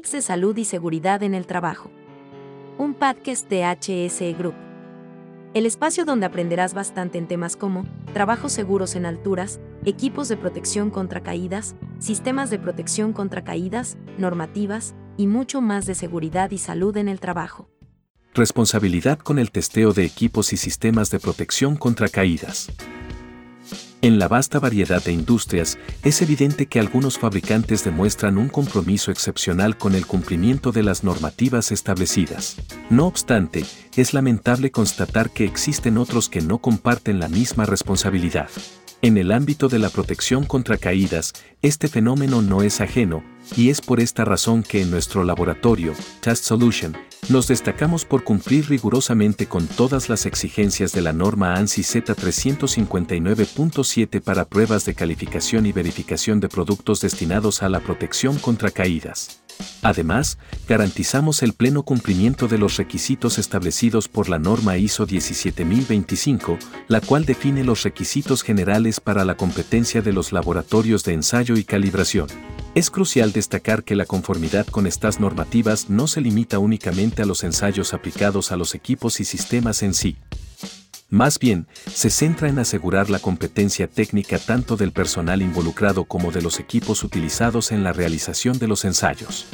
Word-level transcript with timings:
Tips 0.00 0.12
de 0.12 0.22
salud 0.22 0.56
y 0.56 0.64
seguridad 0.64 1.22
en 1.22 1.34
el 1.34 1.46
trabajo. 1.46 1.90
Un 2.78 2.94
podcast 2.94 3.50
de 3.50 3.64
HSE 3.64 4.32
Group. 4.32 4.54
El 5.52 5.66
espacio 5.66 6.06
donde 6.06 6.24
aprenderás 6.24 6.72
bastante 6.72 7.18
en 7.18 7.28
temas 7.28 7.54
como 7.54 7.84
trabajos 8.14 8.50
seguros 8.50 8.96
en 8.96 9.04
alturas, 9.04 9.60
equipos 9.84 10.30
de 10.30 10.38
protección 10.38 10.88
contra 10.88 11.22
caídas, 11.22 11.76
sistemas 11.98 12.48
de 12.48 12.58
protección 12.58 13.12
contra 13.12 13.44
caídas, 13.44 13.98
normativas 14.16 14.94
y 15.18 15.26
mucho 15.26 15.60
más 15.60 15.84
de 15.84 15.94
seguridad 15.94 16.50
y 16.50 16.56
salud 16.56 16.96
en 16.96 17.10
el 17.10 17.20
trabajo. 17.20 17.68
Responsabilidad 18.32 19.18
con 19.18 19.38
el 19.38 19.50
testeo 19.50 19.92
de 19.92 20.06
equipos 20.06 20.54
y 20.54 20.56
sistemas 20.56 21.10
de 21.10 21.20
protección 21.20 21.76
contra 21.76 22.08
caídas. 22.08 22.72
En 24.02 24.18
la 24.18 24.28
vasta 24.28 24.58
variedad 24.58 25.04
de 25.04 25.12
industrias, 25.12 25.78
es 26.02 26.22
evidente 26.22 26.64
que 26.64 26.80
algunos 26.80 27.18
fabricantes 27.18 27.84
demuestran 27.84 28.38
un 28.38 28.48
compromiso 28.48 29.10
excepcional 29.10 29.76
con 29.76 29.94
el 29.94 30.06
cumplimiento 30.06 30.72
de 30.72 30.82
las 30.82 31.04
normativas 31.04 31.70
establecidas. 31.70 32.56
No 32.88 33.06
obstante, 33.06 33.62
es 33.96 34.14
lamentable 34.14 34.70
constatar 34.70 35.28
que 35.28 35.44
existen 35.44 35.98
otros 35.98 36.30
que 36.30 36.40
no 36.40 36.58
comparten 36.58 37.18
la 37.18 37.28
misma 37.28 37.66
responsabilidad. 37.66 38.48
En 39.02 39.18
el 39.18 39.32
ámbito 39.32 39.68
de 39.68 39.78
la 39.78 39.90
protección 39.90 40.44
contra 40.44 40.78
caídas, 40.78 41.34
este 41.62 41.88
fenómeno 41.88 42.40
no 42.40 42.62
es 42.62 42.80
ajeno, 42.80 43.22
y 43.56 43.70
es 43.70 43.80
por 43.80 43.98
esta 44.00 44.24
razón 44.24 44.62
que 44.62 44.80
en 44.80 44.88
nuestro 44.90 45.24
laboratorio, 45.24 45.94
Test 46.20 46.44
Solution, 46.44 46.96
nos 47.28 47.48
destacamos 47.48 48.04
por 48.04 48.22
cumplir 48.24 48.68
rigurosamente 48.68 49.46
con 49.46 49.66
todas 49.66 50.08
las 50.08 50.26
exigencias 50.26 50.92
de 50.92 51.02
la 51.02 51.12
norma 51.12 51.54
ANSI 51.54 51.82
Z359.7 51.82 54.20
para 54.20 54.46
pruebas 54.46 54.84
de 54.84 54.94
calificación 54.94 55.66
y 55.66 55.72
verificación 55.72 56.40
de 56.40 56.48
productos 56.48 57.02
destinados 57.02 57.62
a 57.62 57.68
la 57.68 57.78
protección 57.80 58.38
contra 58.38 58.70
caídas. 58.70 59.40
Además, 59.82 60.38
garantizamos 60.68 61.42
el 61.42 61.52
pleno 61.52 61.82
cumplimiento 61.82 62.48
de 62.48 62.58
los 62.58 62.76
requisitos 62.76 63.38
establecidos 63.38 64.08
por 64.08 64.28
la 64.28 64.38
norma 64.38 64.76
ISO 64.76 65.06
17025, 65.06 66.58
la 66.88 67.00
cual 67.00 67.24
define 67.24 67.64
los 67.64 67.82
requisitos 67.82 68.42
generales 68.42 69.00
para 69.00 69.24
la 69.24 69.36
competencia 69.36 70.02
de 70.02 70.12
los 70.12 70.32
laboratorios 70.32 71.04
de 71.04 71.14
ensayo 71.14 71.49
y 71.56 71.64
calibración. 71.64 72.28
Es 72.74 72.90
crucial 72.90 73.32
destacar 73.32 73.82
que 73.82 73.96
la 73.96 74.06
conformidad 74.06 74.66
con 74.66 74.86
estas 74.86 75.18
normativas 75.18 75.90
no 75.90 76.06
se 76.06 76.20
limita 76.20 76.58
únicamente 76.58 77.22
a 77.22 77.26
los 77.26 77.42
ensayos 77.42 77.94
aplicados 77.94 78.52
a 78.52 78.56
los 78.56 78.74
equipos 78.74 79.20
y 79.20 79.24
sistemas 79.24 79.82
en 79.82 79.92
sí. 79.92 80.16
Más 81.08 81.40
bien, 81.40 81.66
se 81.92 82.08
centra 82.08 82.48
en 82.48 82.60
asegurar 82.60 83.10
la 83.10 83.18
competencia 83.18 83.88
técnica 83.88 84.38
tanto 84.38 84.76
del 84.76 84.92
personal 84.92 85.42
involucrado 85.42 86.04
como 86.04 86.30
de 86.30 86.42
los 86.42 86.60
equipos 86.60 87.02
utilizados 87.02 87.72
en 87.72 87.82
la 87.82 87.92
realización 87.92 88.60
de 88.60 88.68
los 88.68 88.84
ensayos. 88.84 89.46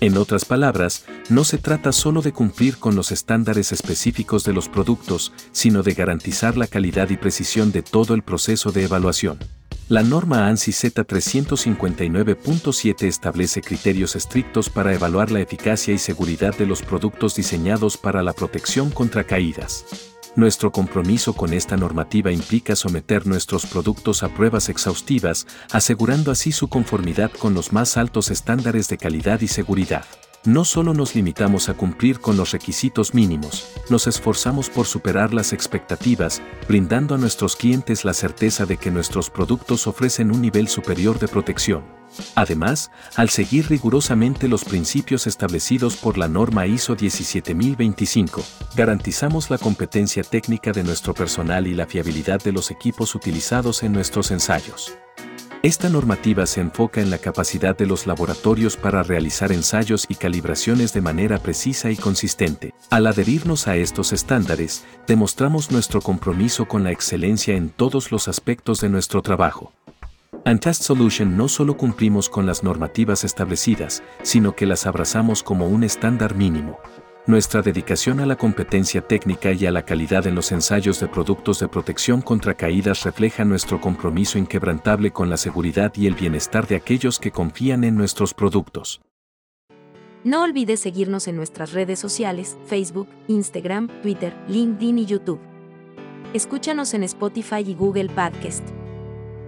En 0.00 0.16
otras 0.16 0.44
palabras, 0.44 1.04
no 1.28 1.42
se 1.42 1.58
trata 1.58 1.90
solo 1.92 2.22
de 2.22 2.32
cumplir 2.32 2.78
con 2.78 2.94
los 2.94 3.10
estándares 3.10 3.72
específicos 3.72 4.44
de 4.44 4.52
los 4.52 4.68
productos, 4.68 5.32
sino 5.50 5.82
de 5.82 5.92
garantizar 5.94 6.56
la 6.56 6.68
calidad 6.68 7.10
y 7.10 7.16
precisión 7.16 7.72
de 7.72 7.82
todo 7.82 8.14
el 8.14 8.22
proceso 8.22 8.70
de 8.70 8.84
evaluación. 8.84 9.38
La 9.90 10.02
norma 10.04 10.46
ANSI 10.46 10.70
Z359.7 10.70 13.08
establece 13.08 13.60
criterios 13.60 14.14
estrictos 14.14 14.70
para 14.70 14.94
evaluar 14.94 15.32
la 15.32 15.40
eficacia 15.40 15.92
y 15.92 15.98
seguridad 15.98 16.56
de 16.56 16.64
los 16.64 16.82
productos 16.82 17.34
diseñados 17.34 17.96
para 17.96 18.22
la 18.22 18.32
protección 18.32 18.90
contra 18.90 19.24
caídas. 19.24 19.84
Nuestro 20.36 20.70
compromiso 20.70 21.32
con 21.32 21.52
esta 21.52 21.76
normativa 21.76 22.30
implica 22.30 22.76
someter 22.76 23.26
nuestros 23.26 23.66
productos 23.66 24.22
a 24.22 24.28
pruebas 24.28 24.68
exhaustivas, 24.68 25.48
asegurando 25.72 26.30
así 26.30 26.52
su 26.52 26.68
conformidad 26.68 27.32
con 27.32 27.54
los 27.54 27.72
más 27.72 27.96
altos 27.96 28.30
estándares 28.30 28.88
de 28.88 28.96
calidad 28.96 29.40
y 29.40 29.48
seguridad 29.48 30.04
no 30.44 30.64
solo 30.64 30.94
nos 30.94 31.14
limitamos 31.14 31.68
a 31.68 31.74
cumplir 31.74 32.20
con 32.20 32.36
los 32.36 32.52
requisitos 32.52 33.14
mínimos, 33.14 33.68
nos 33.90 34.06
esforzamos 34.06 34.70
por 34.70 34.86
superar 34.86 35.34
las 35.34 35.52
expectativas, 35.52 36.40
brindando 36.66 37.14
a 37.14 37.18
nuestros 37.18 37.56
clientes 37.56 38.04
la 38.04 38.14
certeza 38.14 38.64
de 38.64 38.78
que 38.78 38.90
nuestros 38.90 39.28
productos 39.28 39.86
ofrecen 39.86 40.30
un 40.30 40.40
nivel 40.40 40.68
superior 40.68 41.18
de 41.18 41.28
protección. 41.28 41.84
Además, 42.34 42.90
al 43.16 43.28
seguir 43.28 43.68
rigurosamente 43.68 44.48
los 44.48 44.64
principios 44.64 45.26
establecidos 45.26 45.96
por 45.96 46.18
la 46.18 46.26
norma 46.26 46.66
ISO 46.66 46.96
17025, 46.96 48.42
garantizamos 48.74 49.50
la 49.50 49.58
competencia 49.58 50.22
técnica 50.22 50.72
de 50.72 50.82
nuestro 50.82 51.14
personal 51.14 51.66
y 51.66 51.74
la 51.74 51.86
fiabilidad 51.86 52.40
de 52.42 52.52
los 52.52 52.70
equipos 52.70 53.14
utilizados 53.14 53.82
en 53.82 53.92
nuestros 53.92 54.30
ensayos. 54.30 54.92
Esta 55.62 55.90
normativa 55.90 56.46
se 56.46 56.62
enfoca 56.62 57.02
en 57.02 57.10
la 57.10 57.18
capacidad 57.18 57.76
de 57.76 57.84
los 57.84 58.06
laboratorios 58.06 58.78
para 58.78 59.02
realizar 59.02 59.52
ensayos 59.52 60.06
y 60.08 60.14
calibraciones 60.14 60.94
de 60.94 61.02
manera 61.02 61.36
precisa 61.36 61.90
y 61.90 61.96
consistente. 61.96 62.72
Al 62.88 63.06
adherirnos 63.06 63.68
a 63.68 63.76
estos 63.76 64.14
estándares, 64.14 64.86
demostramos 65.06 65.70
nuestro 65.70 66.00
compromiso 66.00 66.66
con 66.66 66.82
la 66.82 66.92
excelencia 66.92 67.56
en 67.56 67.68
todos 67.68 68.10
los 68.10 68.26
aspectos 68.26 68.80
de 68.80 68.88
nuestro 68.88 69.20
trabajo. 69.20 69.74
En 70.46 70.58
Test 70.58 70.82
Solution 70.82 71.36
no 71.36 71.46
solo 71.46 71.76
cumplimos 71.76 72.30
con 72.30 72.46
las 72.46 72.64
normativas 72.64 73.22
establecidas, 73.24 74.02
sino 74.22 74.56
que 74.56 74.64
las 74.64 74.86
abrazamos 74.86 75.42
como 75.42 75.68
un 75.68 75.84
estándar 75.84 76.34
mínimo. 76.34 76.78
Nuestra 77.30 77.62
dedicación 77.62 78.18
a 78.18 78.26
la 78.26 78.34
competencia 78.34 79.02
técnica 79.02 79.52
y 79.52 79.64
a 79.64 79.70
la 79.70 79.84
calidad 79.84 80.26
en 80.26 80.34
los 80.34 80.50
ensayos 80.50 80.98
de 80.98 81.06
productos 81.06 81.60
de 81.60 81.68
protección 81.68 82.22
contra 82.22 82.54
caídas 82.54 83.04
refleja 83.04 83.44
nuestro 83.44 83.80
compromiso 83.80 84.36
inquebrantable 84.36 85.12
con 85.12 85.30
la 85.30 85.36
seguridad 85.36 85.92
y 85.94 86.08
el 86.08 86.14
bienestar 86.14 86.66
de 86.66 86.74
aquellos 86.74 87.20
que 87.20 87.30
confían 87.30 87.84
en 87.84 87.94
nuestros 87.94 88.34
productos. 88.34 89.00
No 90.24 90.42
olvides 90.42 90.80
seguirnos 90.80 91.28
en 91.28 91.36
nuestras 91.36 91.72
redes 91.72 92.00
sociales, 92.00 92.58
Facebook, 92.66 93.06
Instagram, 93.28 93.86
Twitter, 94.02 94.36
LinkedIn 94.48 94.98
y 94.98 95.06
YouTube. 95.06 95.38
Escúchanos 96.34 96.94
en 96.94 97.04
Spotify 97.04 97.62
y 97.64 97.74
Google 97.76 98.08
Podcast. 98.08 98.68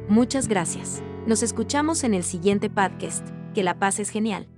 Muchas 0.09 0.47
gracias. 0.47 1.03
Nos 1.26 1.43
escuchamos 1.43 2.04
en 2.04 2.14
el 2.14 2.22
siguiente 2.22 2.70
podcast. 2.70 3.26
Que 3.54 3.64
la 3.64 3.81
paz 3.81 3.99
es 3.99 4.10
genial. 4.10 4.52